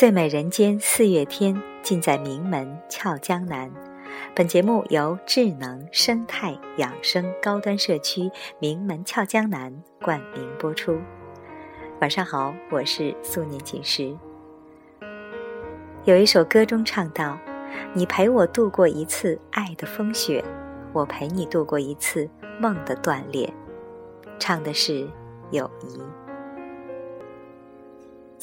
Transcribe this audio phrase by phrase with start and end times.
[0.00, 3.70] 最美人间四月天，尽在名门俏江南。
[4.34, 10.98] 本节目由智能生态养生高端社区名门俏江南冠名播出。
[12.00, 14.16] 晚上好，我是素年锦时。
[16.04, 17.38] 有一首歌中唱道
[17.92, 20.42] ：“你陪我度过一次爱的风雪，
[20.94, 22.26] 我陪你度过一次
[22.58, 23.52] 梦的断裂。”
[24.40, 25.06] 唱的是
[25.50, 26.00] 友谊。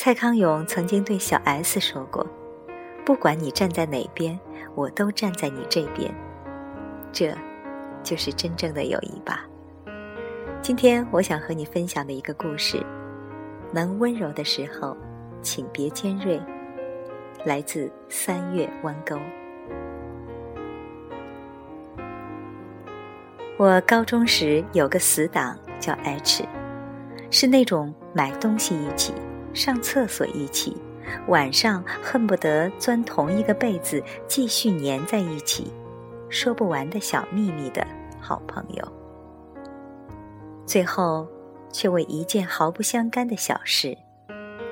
[0.07, 2.25] 蔡康永曾经对小 S 说过
[3.05, 4.39] ：“不管你站在哪边，
[4.73, 6.09] 我都站在你这边。”
[7.11, 7.35] 这，
[8.03, 9.45] 就是真正的友谊吧。
[10.61, 12.81] 今天我想和你分享的一个故事：
[13.73, 14.95] 能温柔的时候，
[15.41, 16.41] 请别尖锐。
[17.43, 19.19] 来自三月弯钩。
[23.57, 26.47] 我高中时有个死党叫 H，
[27.29, 29.13] 是那种买东西一起。
[29.57, 30.77] 上厕所一起，
[31.29, 35.73] 晚上恨不得钻同一个被子继续粘在一起，
[36.29, 37.85] 说不完的小秘密的
[38.21, 38.87] 好朋友。
[40.63, 41.27] 最后，
[41.71, 43.97] 却为一件毫不相干的小事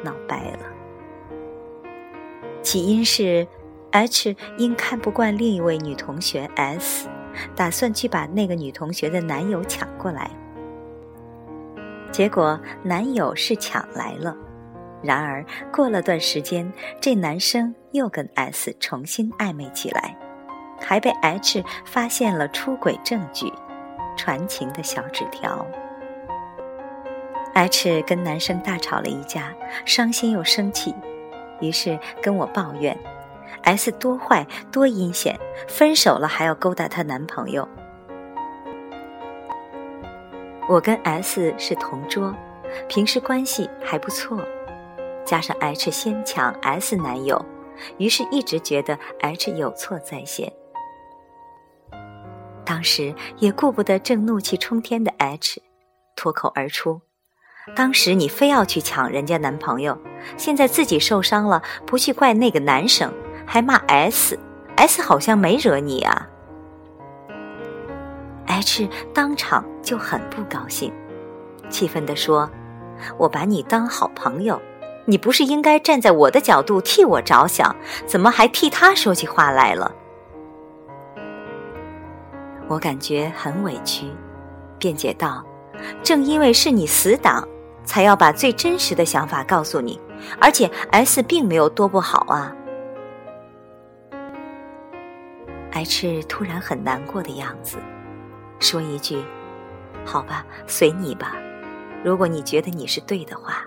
[0.04, 0.60] 闹掰了。
[2.62, 3.48] 起因是
[3.90, 7.10] H 因看不惯另一位女同学 S，
[7.56, 10.30] 打算去把那个女同学的男友抢过来，
[12.12, 14.38] 结果男友是抢来了。
[15.06, 20.18] 然而，过了段时间，这男生又跟 S 重新暧昧起来，
[20.82, 23.52] 还被 H 发现了出轨证据——
[24.18, 25.66] 传情的小纸条。
[27.54, 29.54] H 跟男生大吵了一架，
[29.86, 30.94] 伤心又生气，
[31.62, 32.98] 于是跟我抱怨
[33.64, 37.68] ：“S 多坏，多阴险，分手了还要勾搭她男朋友。”
[40.68, 42.36] 我跟 S 是同桌，
[42.90, 44.44] 平时关系还不错。
[45.26, 47.44] 加上 H 先抢 S 男友，
[47.98, 50.52] 于是一直觉得 H 有错在先。
[52.64, 55.62] 当时也顾不得正怒气冲天的 H，
[56.16, 57.02] 脱口而出
[57.76, 59.98] ：“当时你非要去抢人家男朋友，
[60.38, 63.12] 现在自己受伤了，不去怪那个男生，
[63.46, 66.30] 还骂 S，S 好像没惹你啊。
[68.48, 70.94] ”H 当场就很不高兴，
[71.70, 72.50] 气愤地说
[73.18, 74.62] ：“我把你当好朋友。”
[75.06, 77.76] 你不是应该站在我的角度替我着想，
[78.08, 79.94] 怎么还替他说起话来了？
[82.68, 84.08] 我感觉很委屈，
[84.80, 85.46] 辩解道
[86.02, 87.48] ：“正因为是你死党，
[87.84, 90.02] 才要把最真实的想法告诉你。
[90.40, 92.52] 而且 S 并没有多不好啊。
[95.74, 97.78] ”H 突然很难过的样子，
[98.60, 99.24] 说一句
[100.04, 101.36] ：“好吧，随你吧。
[102.04, 103.64] 如果你觉得你是对的话。”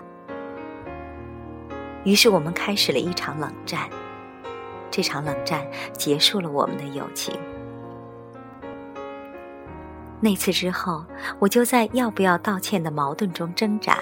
[2.03, 3.89] 于是我们开始了一场冷战，
[4.89, 7.37] 这场冷战结束了我们的友情。
[10.21, 11.05] 那次之后，
[11.39, 13.99] 我就在要不要道歉的矛盾中挣扎，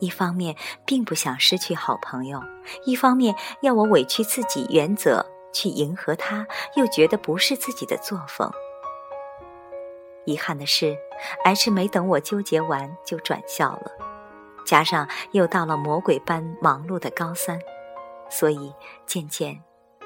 [0.00, 2.42] 一方面并不想失去好朋友，
[2.84, 6.46] 一方面要我委屈自己原则去迎合他，
[6.76, 8.50] 又觉得不是自己的作风。
[10.24, 10.96] 遗憾的是
[11.44, 14.13] ，H 没等我纠结完就转校了。
[14.64, 17.58] 加上又到了魔鬼般忙碌的高三，
[18.30, 18.72] 所以
[19.06, 19.60] 渐渐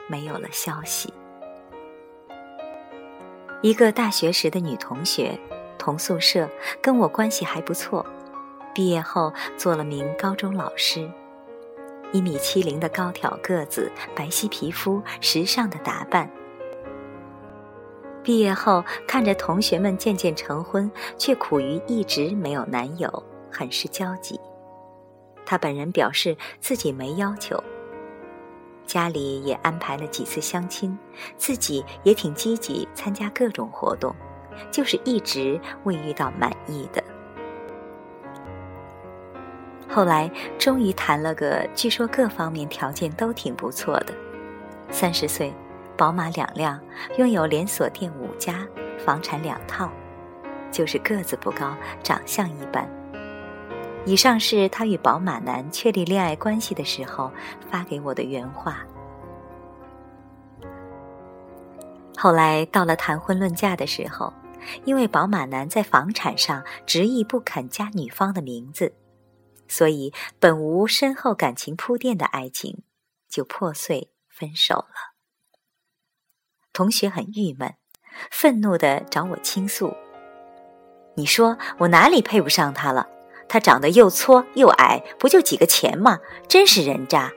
[0.09, 1.13] 没有了消息。
[3.63, 5.39] 一个大学时的女同学，
[5.79, 6.49] 同宿舍，
[6.81, 8.05] 跟我关系还不错。
[8.75, 11.11] 毕业后做了名高中老师，
[12.13, 16.31] 一米七零的高挑个子，白皙皮肤，时尚的打扮。
[18.23, 23.11] 毕业后看着同学们渐渐成婚，却苦于一直没有男友，
[23.51, 24.39] 很是焦急。
[25.49, 27.59] 他本人表示自己没要求，
[28.85, 30.95] 家里也安排了几次相亲，
[31.39, 34.15] 自己也挺积极参加各种活动，
[34.71, 37.03] 就是一直未遇到满意的。
[39.89, 44.13] 后来终于谈了个，据说各方面条件都挺不错的，
[44.91, 45.51] 三十岁，
[45.97, 46.79] 宝马两辆，
[47.17, 48.69] 拥有连锁店五家，
[48.99, 49.91] 房产两套，
[50.71, 52.87] 就是个子不高，长相一般。
[54.09, 57.31] 以上是他与宝马男确立恋爱关系的时候
[57.71, 58.83] 发给我的原话。
[62.17, 64.33] 后来到了谈婚论嫁的时候，
[64.87, 68.95] 因为宝马男在房产上执意不肯加女方的名字，
[69.69, 72.85] 所以本无深厚感情铺垫的爱情
[73.29, 75.13] 就破碎分手了。
[76.73, 77.75] 同学很郁闷，
[78.31, 79.95] 愤怒的找我倾诉
[81.15, 83.07] ：“你说我哪里配不上他了？”
[83.49, 86.21] 他长得又矬又矮，不就几个钱吗？
[86.47, 87.33] 真是人渣！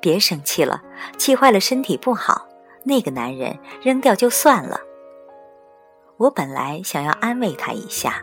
[0.00, 0.82] 别生气了，
[1.18, 2.48] 气坏了身体不好。
[2.84, 4.80] 那个男人扔掉就算了。
[6.18, 8.22] 我本来想要安慰他一下，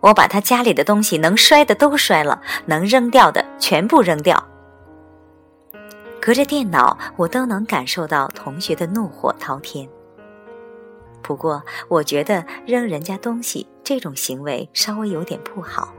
[0.00, 4.44] 我把他家里的东西能摔的都摔了，能扔掉的全部扔掉。
[6.20, 9.88] 隔着电脑，我都能感受到同学的怒火滔天。
[11.22, 15.92] 不过，我觉得扔人家东西这种行为稍微有点不好。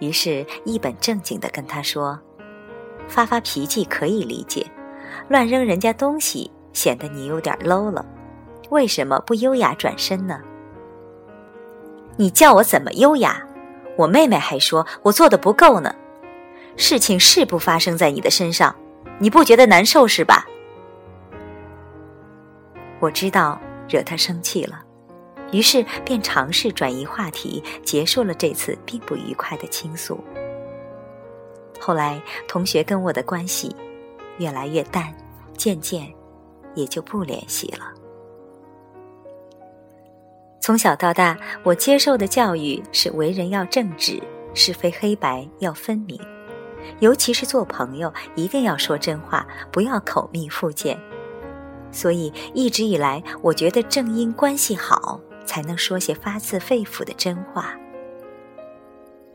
[0.00, 2.18] 于是，一本正经的跟他说
[3.06, 4.66] ：“发发脾气可以理解，
[5.28, 8.04] 乱扔人家东西显得你有点 low 了。
[8.70, 10.40] 为什么不优雅转身呢？
[12.16, 13.46] 你叫我怎么优雅？
[13.96, 15.94] 我妹妹还说我做的不够呢。
[16.76, 18.74] 事情是不发生在你的身上，
[19.18, 20.46] 你不觉得难受是吧？”
[22.98, 23.60] 我知道
[23.92, 24.82] 惹他生气了。
[25.52, 30.18] 于是便尝试转移话题，结束了这次并不愉快的倾诉。
[31.78, 33.76] 后来，同学跟我的关系
[34.38, 35.12] 越来越淡，
[35.58, 36.10] 渐渐
[36.74, 37.92] 也就不联系了。
[40.58, 44.22] 从小到大，我接受的教育是为人要正直，
[44.54, 46.18] 是非黑白要分明，
[47.00, 50.98] 尤其是做朋友一定要说真话，不要口蜜腹剑。
[51.92, 55.20] 所以一直以来，我觉得正因关系好。
[55.44, 57.74] 才能说些发自肺腑的真话。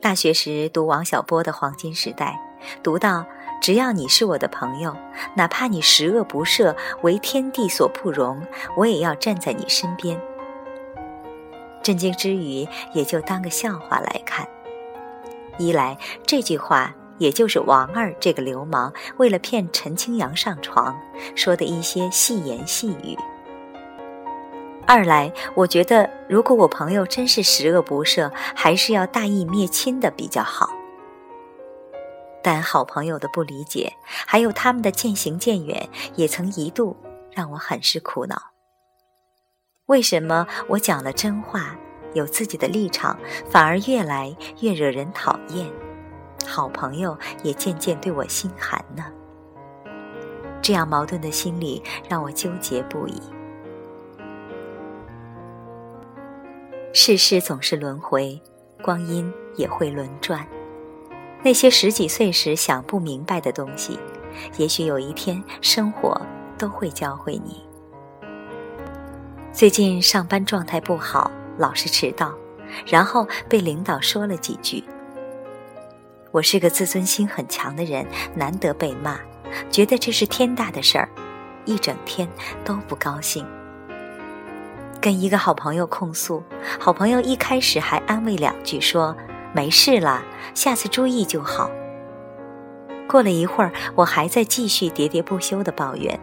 [0.01, 2.39] 大学时读王小波的《黄金时代》，
[2.81, 3.25] 读到
[3.61, 4.95] “只要你是我的朋友，
[5.35, 8.41] 哪怕你十恶不赦，为天地所不容，
[8.77, 10.19] 我也要站在你身边。”
[11.83, 14.47] 震惊之余，也就当个笑话来看。
[15.57, 20.95] 一来这句话，也就是王二这个流氓为了骗陈清扬上床
[21.35, 23.17] 说的一些细言细语。
[24.85, 30.69] 二来，我觉得如果我朋友真是十恶不赦，还是要大义灭亲的比较好。
[32.41, 36.95] 但好朋友的不理解，还有他们的渐行渐远，也曾一度
[37.33, 38.41] 让我很是苦恼。
[39.87, 41.75] 为什么我讲了真话，
[42.13, 45.69] 有自己的立场，反而越来越惹人讨厌？
[46.45, 49.05] 好朋友也渐渐对我心寒呢？
[50.61, 53.21] 这样矛盾的心理让我纠结不已。
[56.93, 58.41] 世事总是轮回，
[58.81, 60.45] 光阴也会轮转。
[61.43, 63.99] 那些十几岁时想不明白的东西，
[64.57, 66.19] 也许有一天生活
[66.57, 67.63] 都会教会你。
[69.53, 72.33] 最近上班状态不好，老是迟到，
[72.85, 74.83] 然后被领导说了几句。
[76.37, 78.05] 我是个自尊心很强的人，
[78.35, 79.17] 难得被骂，
[79.71, 81.09] 觉得这是天大的事儿，
[81.65, 82.29] 一整天
[82.63, 83.43] 都不高兴。
[85.01, 86.43] 跟一个好朋友控诉，
[86.79, 89.17] 好朋友一开始还安慰两句，说
[89.51, 90.23] 没事啦，
[90.53, 91.71] 下次注意就好。
[93.07, 96.19] 过了一会儿，我还在继续喋喋不休的抱怨，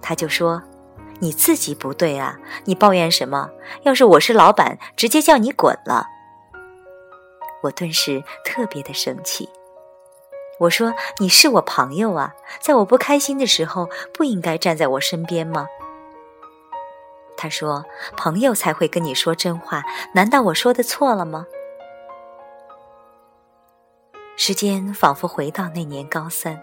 [0.00, 0.62] 他就说
[1.20, 3.50] ：“你自己不对啊，你抱怨什么？
[3.82, 6.06] 要是我是老板，直接叫你滚了。”
[7.62, 9.48] 我顿时特别的生气，
[10.58, 15.66] 我说：“你是我朋友啊，在我不开心的时候，不应该站在我身边吗？”
[17.36, 17.84] 他说
[18.16, 21.46] ：“朋友才会跟你说真话，难道我说的错了吗？”
[24.36, 26.60] 时间仿佛回到那年高三，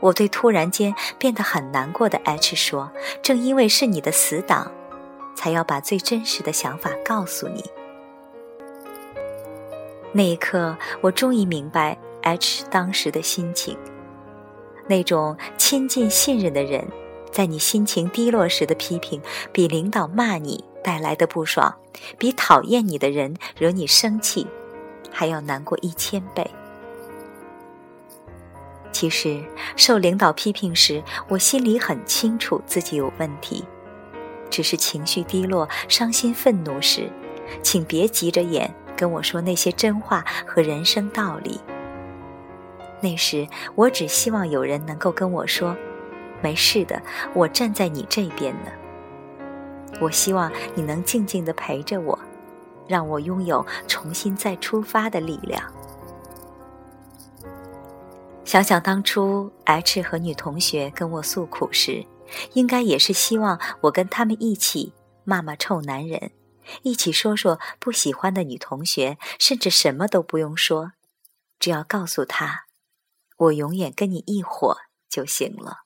[0.00, 2.90] 我对突然间变得很难过的 H 说
[3.22, 4.72] ：“正因为是你的死党，
[5.36, 7.64] 才要把最真实的想法告诉你。”
[10.16, 13.76] 那一刻，我终于明白 H 当时的心情，
[14.86, 16.86] 那种亲近信任的人。
[17.32, 21.74] 在你心情低落时的批评，比领导骂你带来的不爽，
[22.16, 24.46] 比讨厌你的人惹你生气，
[25.10, 26.48] 还要难过一千倍。
[28.92, 29.42] 其实，
[29.74, 33.64] 受领导批评时，我心里很清楚自己有问题，
[34.48, 37.10] 只是情绪低落、伤心、愤怒时，
[37.64, 41.60] 请别急着眼跟我说那些真话和人生道理。
[43.00, 45.76] 那时，我只希望有人能够跟我说。
[46.42, 47.00] 没事的，
[47.32, 48.70] 我站在你这边呢。
[50.00, 52.18] 我希望你能静静的陪着我，
[52.86, 55.62] 让我拥有重新再出发的力量。
[58.44, 62.04] 想想当初 H 和女同学跟我诉苦时，
[62.52, 64.92] 应该也是希望我跟他们一起
[65.24, 66.30] 骂骂臭男人，
[66.82, 70.92] 一起说说不喜欢的女同学，甚至什么都不用说，
[71.58, 72.66] 只要告诉他，
[73.36, 74.78] 我永远跟你一伙
[75.08, 75.84] 就行了。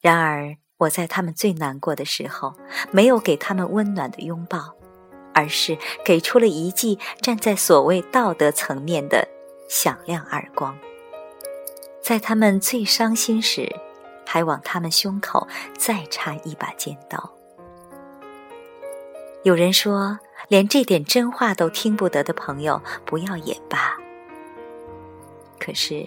[0.00, 2.54] 然而，我在他们最难过的时候，
[2.92, 4.76] 没有给他们温暖的拥抱，
[5.34, 9.28] 而是给出了一记站在所谓道德层面的
[9.68, 10.78] 响亮耳光，
[12.00, 13.74] 在他们最伤心时，
[14.24, 17.37] 还往他们胸口再插一把尖刀。
[19.48, 23.96] 有人说，连这点真话都听不得的朋友，不要也罢。
[25.58, 26.06] 可是，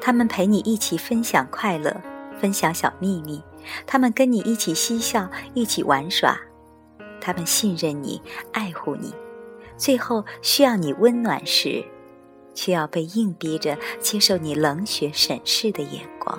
[0.00, 2.00] 他们陪你一起分享快乐，
[2.40, 3.42] 分享小秘密；
[3.84, 6.36] 他们跟你一起嬉笑，一起玩耍；
[7.20, 8.22] 他们信任你，
[8.52, 9.12] 爱护你。
[9.76, 11.84] 最后需要你温暖时，
[12.54, 16.38] 却要被硬逼着接受你冷血审视的眼光。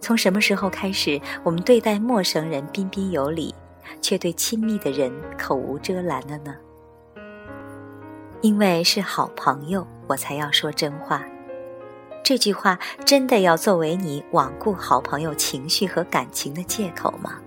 [0.00, 3.54] 从什么时候开始，我们对待陌生人彬彬有礼，
[4.00, 6.54] 却对亲密的人口无遮拦了呢？
[8.42, 11.24] 因为是好朋友，我才要说真话。
[12.22, 17.40] 这句话真的要作为你罔顾好朋友情绪和感情的借口吗？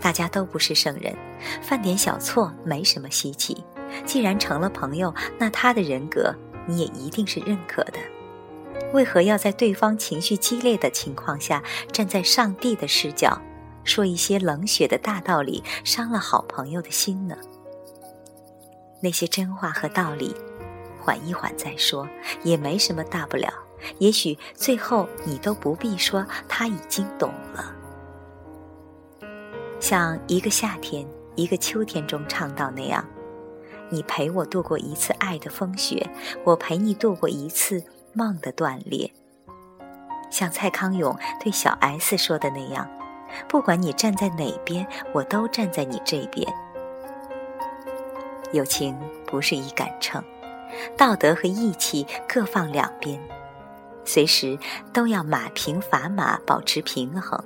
[0.00, 1.14] 大家都不是圣人，
[1.60, 3.64] 犯点小错没什么稀奇。
[4.04, 6.34] 既然成了朋友，那他的人格
[6.66, 7.98] 你也一定是认可的。
[8.92, 13.40] 为何要在对方情绪激烈的情况下，站在上帝的视角，
[13.84, 17.36] 说一些冷血的大道理，伤了好朋友的心呢？
[19.00, 20.34] 那些真话和道理，
[21.00, 22.08] 缓一缓再说，
[22.44, 23.52] 也没什么大不了。
[23.98, 27.74] 也许最后你都不必说，他已经懂了。
[29.80, 33.04] 像一个夏天、一个秋天中唱到那样，
[33.90, 36.08] 你陪我度过一次爱的风雪，
[36.44, 39.12] 我陪你度过一次梦的断裂。
[40.30, 42.88] 像蔡康永对小 S 说的那样，
[43.48, 46.46] 不管你站在哪边，我都站在你这边。
[48.52, 50.22] 友情不是一杆秤，
[50.96, 53.18] 道德和义气各放两边，
[54.04, 54.58] 随时
[54.92, 57.42] 都要马平砝码，保持平衡。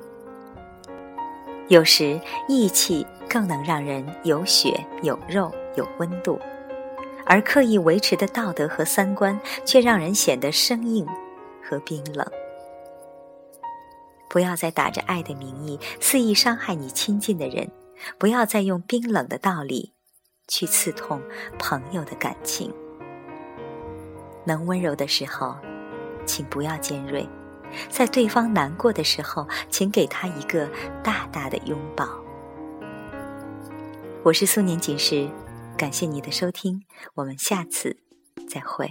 [1.69, 6.41] 有时义气更能让人有血有肉有温度，
[7.25, 11.07] 而刻意维持的道德和三观却让人显得生硬
[11.63, 12.25] 和冰冷。
[14.29, 17.71] 不要再打着爱的名义肆意伤害你亲近的人，
[18.19, 19.93] 不要再用冰冷的道理
[20.49, 21.23] 去刺痛
[21.59, 22.73] 朋友的感情。
[24.45, 25.57] 能温柔的时候，
[26.25, 27.29] 请不要尖锐。
[27.89, 30.71] 在对方难过的时候，请给他一个
[31.03, 32.09] 大大的拥抱。
[34.23, 35.29] 我是素年锦时，
[35.77, 36.83] 感谢你的收听，
[37.15, 37.97] 我们下次
[38.49, 38.91] 再会。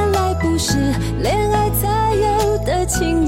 [0.63, 0.77] 是
[1.23, 3.20] 恋爱才有的情